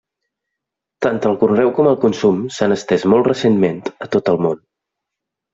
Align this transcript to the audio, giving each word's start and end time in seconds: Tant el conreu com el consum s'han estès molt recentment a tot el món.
Tant 1.05 1.19
el 1.31 1.35
conreu 1.43 1.69
com 1.81 1.89
el 1.91 1.99
consum 2.05 2.41
s'han 2.57 2.75
estès 2.79 3.07
molt 3.15 3.29
recentment 3.31 3.79
a 4.07 4.11
tot 4.17 4.33
el 4.35 4.43
món. 4.49 4.59